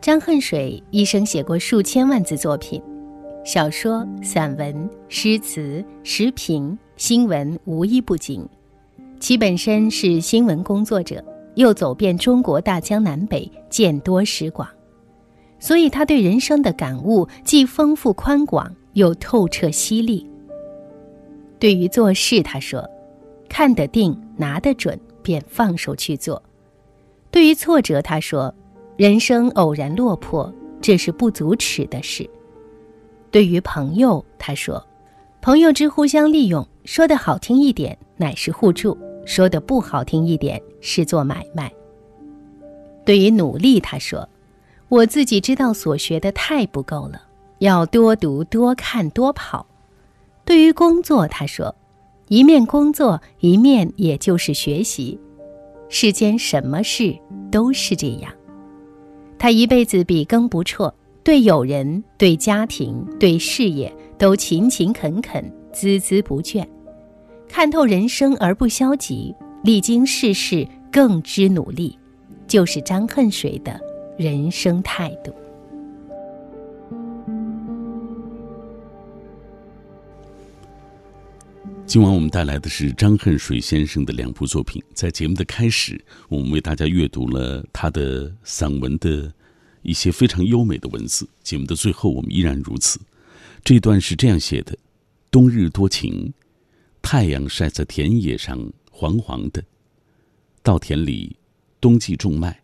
[0.00, 2.80] 张恨水一生写过数千万字作品，
[3.44, 8.48] 小说、散文、诗词、时评、新闻无一不精。
[9.18, 11.22] 其本身是新闻工作者，
[11.58, 14.68] 又走遍中国大江南北，见多识广，
[15.58, 20.24] 所以他对人生的感悟既丰富宽广，又透彻犀利。
[21.58, 22.88] 对于做事，他说
[23.50, 26.40] ：“看得定，拿得准，便放手去做。”
[27.32, 28.54] 对于挫折，他说。
[28.96, 32.28] 人生偶然落魄，这是不足耻的事。
[33.30, 34.84] 对于朋友，他说
[35.40, 38.98] ：“朋友之互相利用，说的好听一点，乃是互助；
[39.28, 41.70] 说的不好听一点，是做买卖。”
[43.04, 44.26] 对于努力，他说
[44.88, 47.20] ：“我自己知道所学的太不够了，
[47.58, 49.66] 要多读、多看、多跑。”
[50.46, 51.74] 对于工作，他说
[52.28, 55.20] ：“一面工作，一面也就是学习。
[55.90, 57.14] 世间什么事
[57.50, 58.32] 都是这样。”
[59.38, 66.66] 他一辈子笔耕不辍，对友人、对家庭、对事业都勤勤恳恳、孜孜不倦，
[67.48, 69.34] 看透人生而不消极，
[69.64, 71.98] 历经世事更知努力，
[72.46, 73.80] 就是张恨水的
[74.18, 75.34] 人生态度。
[81.86, 84.82] 今晚我们带来的是张恨水先生的两部作品。
[84.92, 89.32] 在节目的开始，我们为大家阅读了他的散文的
[89.80, 91.26] 一些非常优美的文字。
[91.42, 93.00] 节目的最后，我们依然如此。
[93.64, 94.76] 这段是这样写的：
[95.30, 96.34] 冬日多情，
[97.10, 99.64] 太阳晒在田野上，黄黄的。
[100.62, 101.38] 稻田里，
[101.80, 102.62] 冬季种麦，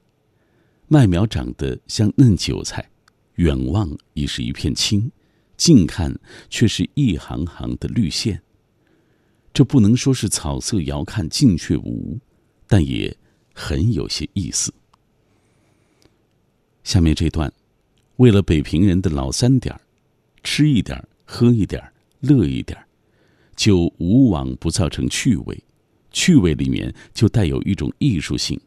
[0.86, 2.90] 麦苗长得像嫩韭菜，
[3.36, 5.10] 远望已是一片青，
[5.56, 6.14] 近看
[6.50, 8.42] 却是一行行的绿线。
[9.54, 12.18] 这不能说是草色遥看近却无，
[12.66, 13.16] 但也
[13.54, 14.74] 很有些意思。
[16.82, 17.50] 下面这段，
[18.16, 19.80] 为了北平人的老三点儿，
[20.42, 21.90] 吃一点儿，喝一点儿，
[22.20, 22.86] 乐一点儿，
[23.56, 25.64] 就无往不造成趣味，
[26.10, 28.60] 趣味里面就带有一种艺术性。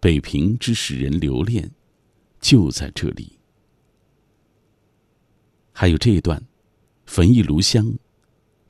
[0.00, 1.70] 北平之使人留恋，
[2.40, 3.38] 就在这里。
[5.72, 6.42] 还有这一段，
[7.06, 7.94] 焚一炉香，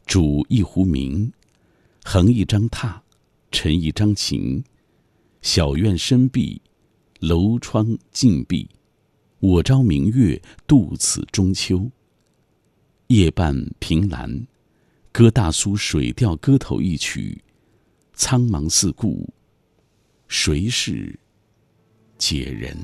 [0.07, 1.33] 煮一壶茗。
[2.05, 3.01] 横一张榻，
[3.51, 4.63] 沉一张琴，
[5.41, 6.61] 小院深闭，
[7.21, 8.69] 楼窗静闭，
[9.39, 11.91] 我朝明月度此中秋。
[13.07, 14.47] 夜半凭栏，
[15.13, 17.45] 歌大苏《水调歌头》一曲。
[18.15, 19.29] 苍茫四顾，
[20.29, 21.19] 谁是
[22.19, 22.77] 解人？